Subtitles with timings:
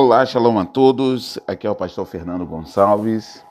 [0.00, 1.40] Olá, shalom a todos.
[1.44, 3.44] Aqui é o pastor Fernando Gonçalves.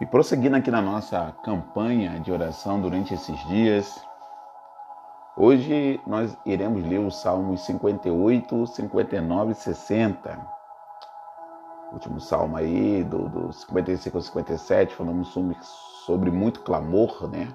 [0.00, 4.00] E prosseguindo aqui na nossa campanha de oração durante esses dias,
[5.36, 10.46] hoje nós iremos ler os Salmos 58, 59 e 60.
[11.90, 15.56] O último salmo aí, do, do 55 ao 57, falamos sobre,
[16.06, 17.48] sobre muito clamor, né?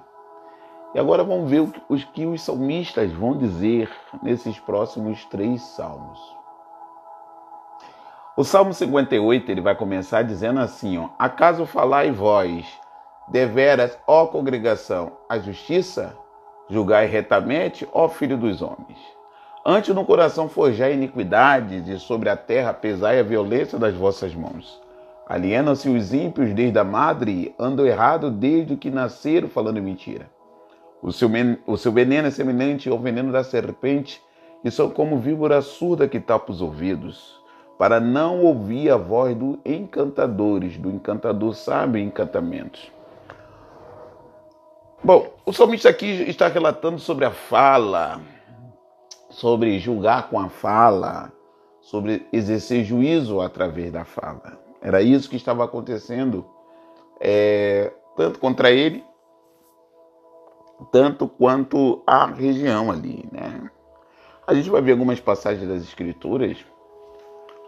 [0.93, 3.89] E agora vamos ver o que, os que os salmistas vão dizer
[4.21, 6.42] nesses próximos três salmos.
[8.35, 12.65] O Salmo 58 ele vai começar dizendo assim: ó, Acaso falai vós,
[13.27, 16.17] deveras, ó congregação, a justiça?
[16.67, 18.97] Julgai retamente, ó filho dos homens.
[19.63, 24.81] Antes no coração forjai iniquidades, e sobre a terra pesai a violência das vossas mãos.
[25.27, 30.27] Alienam-se os ímpios desde a madre, andam errado desde que nasceram falando mentira.
[31.03, 31.29] O seu,
[31.67, 34.19] o seu veneno é semelhante ao veneno da serpente,
[34.63, 37.42] e são como víbora surda que tapa os ouvidos,
[37.77, 42.91] para não ouvir a voz do encantadores, do encantador sabe encantamentos.
[45.03, 48.21] Bom, o salmista aqui está relatando sobre a fala,
[49.29, 51.31] sobre julgar com a fala,
[51.81, 54.57] sobre exercer juízo através da fala.
[54.81, 56.45] Era isso que estava acontecendo,
[57.19, 59.03] é, tanto contra ele
[60.91, 63.69] tanto quanto a região ali, né?
[64.45, 66.57] A gente vai ver algumas passagens das escrituras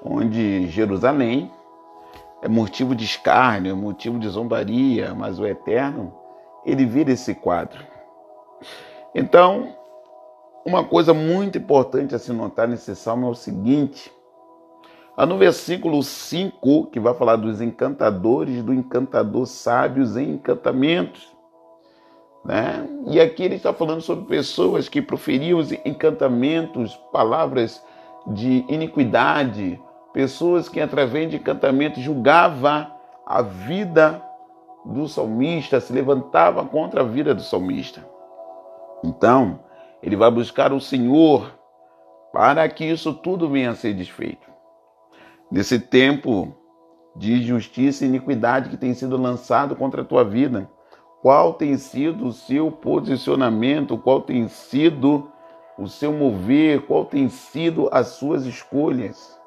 [0.06, 1.52] onde Jerusalém
[2.42, 6.14] é motivo de escárnio, é motivo de zombaria, mas o Eterno,
[6.64, 7.84] ele vira esse quadro.
[9.16, 9.70] Então,
[10.64, 14.12] uma coisa muito importante a se notar nesse salmo é o seguinte:
[15.18, 21.34] no versículo 5, que vai falar dos encantadores, do encantador sábios em encantamentos.
[22.44, 22.88] Né?
[23.08, 27.84] E aqui ele está falando sobre pessoas que proferiam encantamentos, palavras
[28.28, 29.80] de iniquidade,
[30.16, 32.90] pessoas que através de encantamento julgava
[33.28, 34.24] a vida
[34.86, 38.02] do salmista, se levantava contra a vida do salmista.
[39.04, 39.60] Então,
[40.02, 41.60] ele vai buscar o Senhor
[42.32, 44.50] para que isso tudo venha a ser desfeito.
[45.52, 46.56] Nesse tempo
[47.14, 50.70] de injustiça e iniquidade que tem sido lançado contra a tua vida,
[51.22, 55.30] qual tem sido o seu posicionamento, qual tem sido
[55.78, 59.44] o seu mover, qual tem sido as suas escolhas.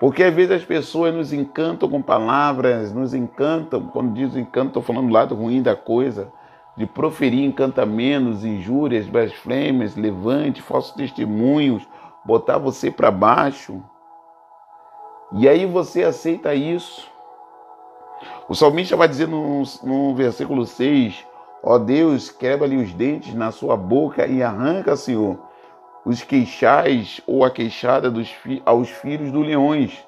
[0.00, 4.82] Porque às vezes as pessoas nos encantam com palavras, nos encantam, quando diz encanto, estou
[4.82, 6.32] falando do lado ruim da coisa,
[6.74, 11.86] de proferir encantamentos, injúrias, blasfêmias, levante, falsos testemunhos,
[12.24, 13.82] botar você para baixo.
[15.32, 17.06] E aí você aceita isso.
[18.48, 21.26] O salmista vai dizer no, no versículo 6:
[21.62, 25.38] Ó Deus, quebra-lhe os dentes na sua boca e arranca, Senhor,
[26.04, 28.34] os queixais ou a queixada dos,
[28.64, 30.06] aos filhos dos leões.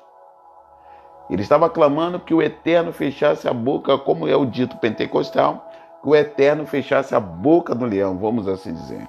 [1.31, 5.71] Ele estava clamando que o Eterno fechasse a boca, como é o dito pentecostal,
[6.03, 9.09] que o Eterno fechasse a boca do leão, vamos assim dizer.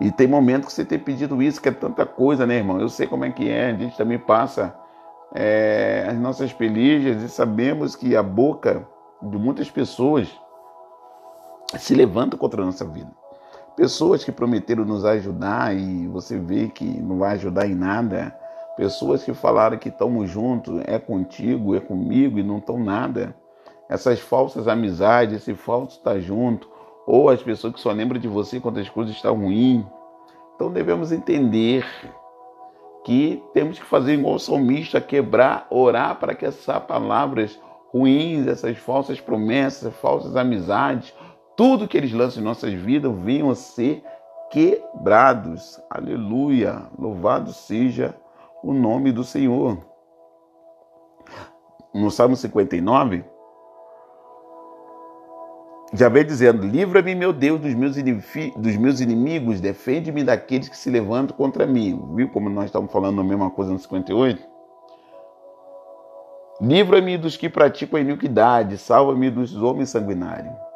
[0.00, 2.80] E tem momento que você tem pedido isso, que é tanta coisa, né, irmão?
[2.80, 4.74] Eu sei como é que é, a gente também passa
[5.34, 8.86] é, as nossas pelejas e sabemos que a boca
[9.20, 10.28] de muitas pessoas
[11.78, 13.21] se levanta contra a nossa vida.
[13.76, 18.36] Pessoas que prometeram nos ajudar e você vê que não vai ajudar em nada.
[18.76, 23.34] Pessoas que falaram que estamos juntos, é contigo, é comigo e não estão nada.
[23.88, 26.68] Essas falsas amizades, esse falso estar junto,
[27.06, 29.84] ou as pessoas que só lembram de você quando as coisas estão ruins.
[30.54, 31.84] Então devemos entender
[33.04, 37.58] que temos que fazer igual o salmista, quebrar, orar para que essas palavras
[37.92, 41.12] ruins, essas falsas promessas, falsas amizades,
[41.56, 44.02] tudo que eles lançam em nossas vidas venham a ser
[44.50, 45.80] quebrados.
[45.90, 46.82] Aleluia!
[46.98, 48.14] Louvado seja
[48.62, 49.78] o nome do Senhor.
[51.94, 53.24] No Salmo 59,
[55.92, 60.88] já vem dizendo: Livra-me, meu Deus, dos meus, dos meus inimigos, defende-me daqueles que se
[60.88, 62.02] levantam contra mim.
[62.14, 64.42] Viu como nós estamos falando a mesma coisa no 58?
[66.62, 70.71] Livra-me dos que praticam a iniquidade, salva-me dos homens sanguinários.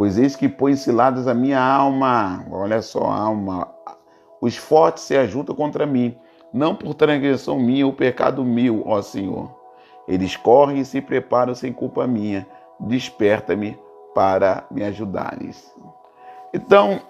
[0.00, 2.42] Pois eis que põe ciladas a minha alma.
[2.50, 3.68] Olha só, alma.
[4.40, 6.16] Os fortes se ajuntam contra mim,
[6.54, 9.54] não por transgressão minha ou pecado meu, ó Senhor.
[10.08, 12.46] Eles correm e se preparam sem culpa minha.
[12.80, 13.78] Desperta-me
[14.14, 15.70] para me ajudares.
[16.54, 17.02] Então,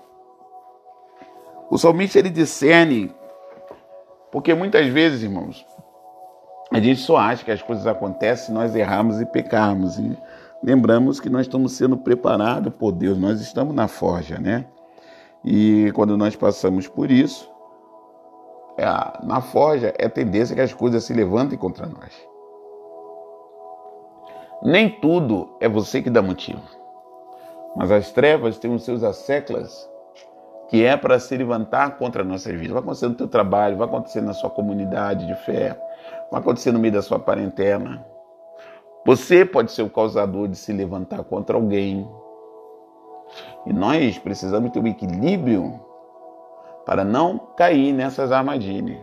[1.71, 3.15] o salmista ele discerne,
[4.33, 5.65] porque muitas vezes, irmãos,
[6.73, 9.97] a gente só acha que as coisas acontecem se nós errarmos e pecarmos.
[9.97, 10.19] E
[10.63, 14.67] lembramos que nós estamos sendo preparados por Deus, nós estamos na forja, né?
[15.45, 17.51] E quando nós passamos por isso,
[18.77, 18.85] é,
[19.25, 22.13] na forja é tendência que as coisas se levantem contra nós.
[24.63, 26.61] Nem tudo é você que dá motivo,
[27.75, 29.89] mas as trevas têm os seus asseclas
[30.71, 32.73] que é para se levantar contra a nossa vida.
[32.73, 35.77] Vai acontecer no teu trabalho, vai acontecer na sua comunidade de fé,
[36.31, 38.07] vai acontecer no meio da sua parentela.
[39.05, 42.09] Você pode ser o causador de se levantar contra alguém.
[43.67, 45.81] E nós precisamos ter um equilíbrio
[46.85, 48.99] para não cair nessas armadilhas.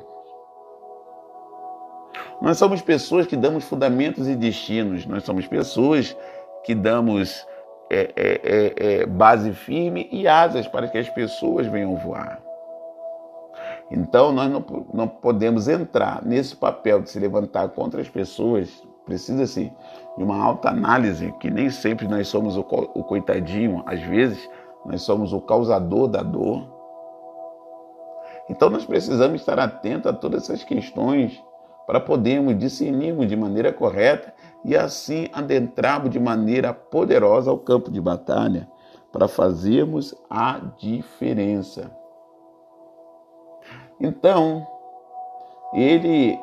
[2.42, 6.16] Nós somos pessoas que damos fundamentos e destinos, nós somos pessoas
[6.64, 7.46] que damos
[7.90, 12.42] é, é, é, é, base firme e asas para que as pessoas venham voar.
[13.90, 18.86] Então, nós não, não podemos entrar nesse papel de se levantar contra as pessoas.
[19.08, 19.72] Precisa-se
[20.18, 24.50] de uma alta análise, que nem sempre nós somos o, o coitadinho, às vezes
[24.86, 26.68] nós somos o causador da dor.
[28.50, 31.42] Então, nós precisamos estar atentos a todas essas questões
[31.86, 34.34] para podermos discernirmos de maneira correta
[34.66, 38.70] e assim adentrarmos de maneira poderosa ao campo de batalha
[39.10, 41.90] para fazermos a diferença.
[44.02, 44.68] Então,
[45.74, 46.38] ele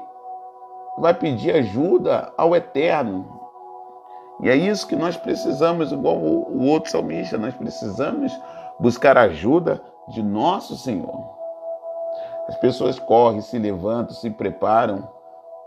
[0.98, 3.40] vai pedir ajuda ao Eterno.
[4.40, 8.32] E é isso que nós precisamos, igual o outro salmista, nós precisamos
[8.78, 11.34] buscar ajuda de nosso Senhor.
[12.48, 15.08] As pessoas correm, se levantam, se preparam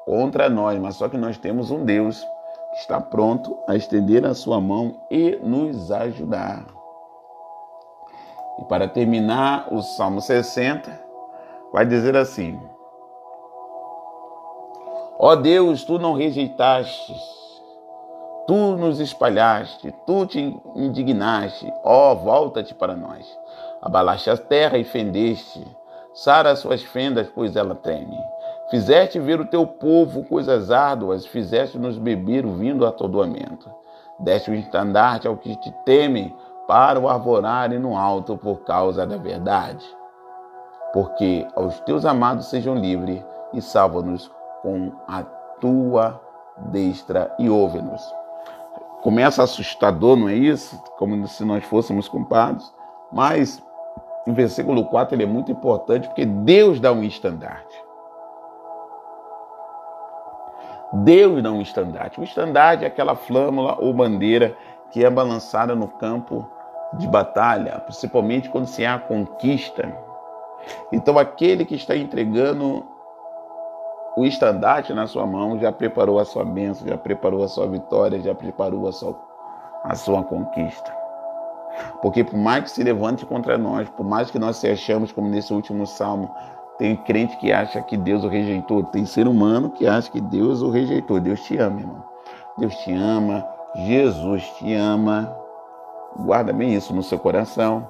[0.06, 2.26] contra nós, mas só que nós temos um Deus
[2.74, 6.66] que está pronto a estender a sua mão e nos ajudar.
[8.60, 10.92] E para terminar, o Salmo 60
[11.72, 12.60] vai dizer assim:
[15.20, 17.16] Ó Deus, tu não rejeitaste,
[18.46, 20.40] tu nos espalhaste, tu te
[20.76, 23.28] indignaste, ó, volta-te para nós.
[23.82, 25.66] Abalaste a terra e fendeste,
[26.14, 28.18] sara as suas fendas, pois ela treme.
[28.70, 33.70] Fizeste ver o teu povo coisas árduas, fizeste-nos beber o vinho do atordoamento.
[34.20, 36.36] Deste o estandarte ao que te temem,
[36.68, 39.86] para o arvorarem no alto por causa da verdade.
[40.92, 43.24] Porque aos teus amados sejam livres
[43.54, 44.30] e salva-nos
[44.62, 45.24] com a
[45.60, 46.22] tua
[46.58, 48.02] destra e ouve-nos.
[49.02, 50.78] Começa assustador, não é isso?
[50.98, 52.74] Como se nós fôssemos culpados.
[53.12, 53.64] Mas,
[54.26, 57.84] em versículo 4, ele é muito importante, porque Deus dá um estandarte.
[60.94, 62.20] Deus dá um estandarte.
[62.20, 64.58] O estandarte é aquela flâmula ou bandeira
[64.92, 66.50] que é balançada no campo
[66.94, 69.94] de batalha, principalmente quando se há conquista.
[70.92, 72.86] Então, aquele que está entregando
[74.18, 78.20] o estandarte na sua mão já preparou a sua bênção, já preparou a sua vitória,
[78.20, 79.16] já preparou a sua,
[79.84, 80.92] a sua conquista.
[82.02, 85.30] Porque por mais que se levante contra nós, por mais que nós se achamos, como
[85.30, 86.32] nesse último salmo,
[86.80, 88.82] tem crente que acha que Deus o rejeitou.
[88.86, 91.20] Tem ser humano que acha que Deus o rejeitou.
[91.20, 92.04] Deus te ama, irmão.
[92.58, 93.48] Deus te ama.
[93.76, 95.32] Jesus te ama.
[96.18, 97.88] Guarda bem isso no seu coração.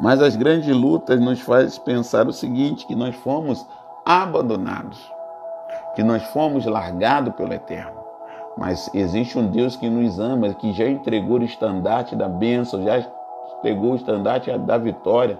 [0.00, 3.66] Mas as grandes lutas nos faz pensar o seguinte, que nós fomos
[4.04, 4.98] abandonados,
[5.94, 8.00] que nós fomos largados pelo Eterno.
[8.56, 13.06] Mas existe um Deus que nos ama, que já entregou o estandarte da bênção, já
[13.58, 15.38] entregou o estandarte da vitória,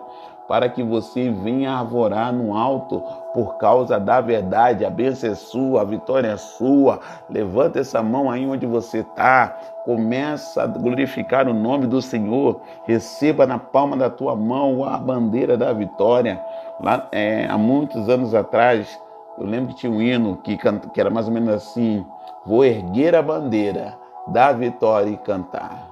[0.50, 3.00] para que você venha arvorar no alto
[3.33, 4.85] por causa da verdade.
[4.85, 6.99] A bênção é sua, a vitória é sua.
[7.30, 9.57] Levanta essa mão aí onde você está.
[9.85, 12.61] Começa a glorificar o nome do Senhor.
[12.85, 16.42] Receba na palma da tua mão a bandeira da vitória.
[16.80, 19.00] Lá, é, há muitos anos atrás,
[19.38, 22.04] eu lembro que tinha um hino que, que era mais ou menos assim:
[22.45, 25.88] Vou erguer a bandeira da vitória e cantar.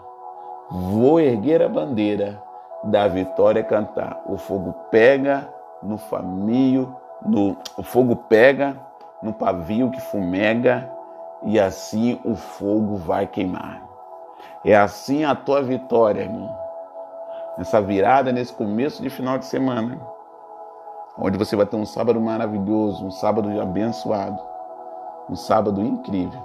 [0.68, 2.47] Vou erguer a bandeira
[2.84, 4.20] da vitória cantar.
[4.26, 5.48] O fogo pega
[5.82, 8.76] no famio, no, o fogo pega
[9.22, 10.90] no pavio que fumega
[11.44, 13.82] e assim o fogo vai queimar.
[14.64, 16.56] É assim a tua vitória, irmão.
[17.56, 19.98] Nessa virada, nesse começo de final de semana,
[21.18, 24.40] onde você vai ter um sábado maravilhoso, um sábado abençoado,
[25.28, 26.40] um sábado incrível.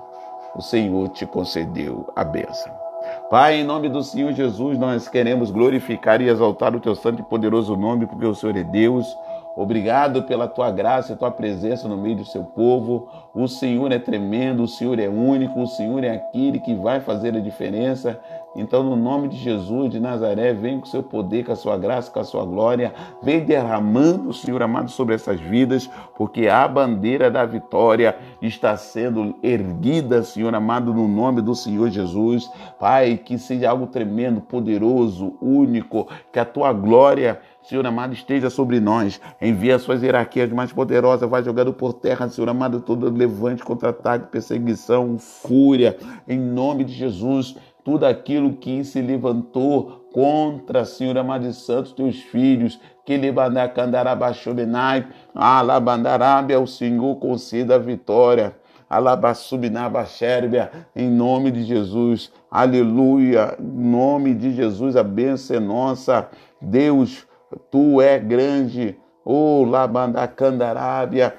[0.55, 2.82] O Senhor te concedeu a bênção.
[3.29, 7.25] Pai, em nome do Senhor Jesus, nós queremos glorificar e exaltar o teu santo e
[7.25, 9.17] poderoso nome, porque o Senhor é Deus.
[9.55, 13.07] Obrigado pela tua graça e tua presença no meio do seu povo.
[13.35, 17.35] O Senhor é tremendo, o Senhor é único, o Senhor é aquele que vai fazer
[17.35, 18.19] a diferença.
[18.55, 21.75] Então, no nome de Jesus de Nazaré, vem com o seu poder, com a sua
[21.75, 22.93] graça, com a sua glória.
[23.21, 30.21] Vem derramando, Senhor amado, sobre essas vidas, porque a bandeira da vitória está sendo erguida,
[30.21, 32.49] Senhor amado, no nome do Senhor Jesus.
[32.79, 38.79] Pai, que seja algo tremendo, poderoso, único, que a tua glória Senhor amado, esteja sobre
[38.79, 39.19] nós.
[39.41, 44.31] Envia as suas hierarquias mais poderosas, vai jogando por terra, Senhor amado, todo levante, contra-ataque,
[44.31, 51.53] perseguição, fúria, em nome de Jesus tudo aquilo que se levantou contra, Senhor amado de
[51.53, 58.55] santos, teus filhos, que levandacandarabashobenai, alabandarábia, o Senhor conceda a vitória.
[58.89, 66.29] Alabassubinabaxérbia, em nome de Jesus, aleluia, em nome de Jesus, a bênção é nossa,
[66.61, 67.25] Deus,
[67.71, 71.35] tu é grande, oh Labandacandarábia,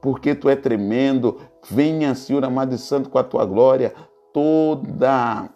[0.00, 3.92] porque tu é tremendo, venha, Senhor amado e santo, com a tua glória,
[4.32, 5.50] toda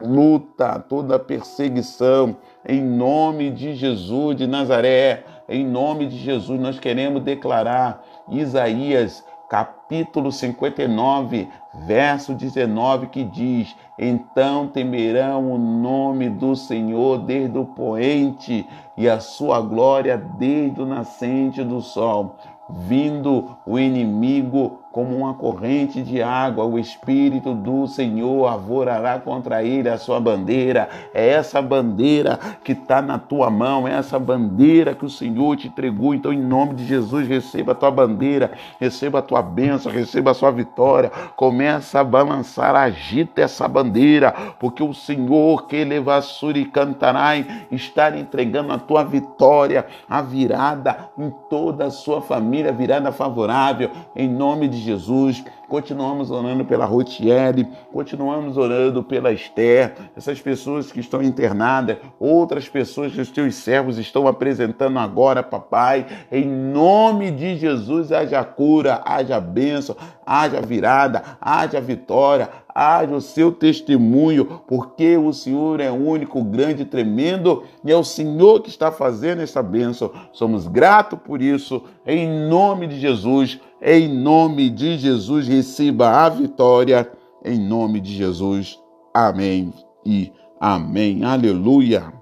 [0.00, 7.22] luta, toda perseguição, em nome de Jesus de Nazaré, em nome de Jesus, nós queremos
[7.22, 17.58] declarar Isaías capítulo 59, verso 19, que diz: Então temerão o nome do Senhor desde
[17.58, 18.64] o poente
[18.96, 22.36] e a sua glória desde o nascente do sol.
[22.68, 29.88] Vindo o inimigo como uma corrente de água, o Espírito do Senhor avorará contra ele
[29.88, 30.88] a sua bandeira.
[31.14, 35.68] É essa bandeira que está na tua mão, é essa bandeira que o Senhor te
[35.68, 36.12] entregou.
[36.12, 40.34] Então, em nome de Jesus, receba a tua bandeira, receba a tua bênção, receba a
[40.34, 41.10] sua vitória.
[41.36, 48.78] Começa a balançar, agita essa bandeira, porque o Senhor que levassuri cantarai está entregando a
[48.78, 55.44] tua vitória, a virada em toda a sua família, virada favorável, em nome de Jesus.
[55.70, 63.12] Continuamos orando pela Rotiele, continuamos orando pela Esther, essas pessoas que estão internadas, outras pessoas
[63.12, 66.08] que os teus servos estão apresentando agora, papai.
[66.32, 69.94] Em nome de Jesus, haja cura, haja bênção,
[70.26, 77.62] haja virada, haja vitória, haja o seu testemunho, porque o Senhor é único, grande, tremendo,
[77.84, 80.10] e é o Senhor que está fazendo essa bênção.
[80.32, 83.60] Somos gratos por isso, em nome de Jesus.
[83.82, 87.10] Em nome de Jesus, receba a vitória.
[87.44, 88.82] Em nome de Jesus.
[89.12, 89.72] Amém
[90.04, 91.24] e amém.
[91.24, 92.12] Aleluia.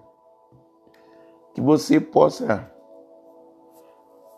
[1.54, 2.70] Que você possa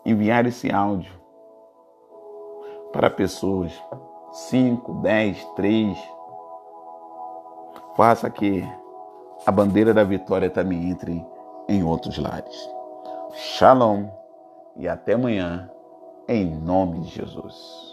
[0.05, 1.11] enviar esse áudio
[2.91, 3.71] para pessoas
[4.31, 5.97] 5, 10, 3.
[7.95, 8.63] Faça que
[9.45, 11.25] a bandeira da vitória também entre
[11.67, 12.69] em outros lares.
[13.33, 14.05] Shalom
[14.75, 15.69] e até amanhã
[16.27, 17.90] em nome de Jesus.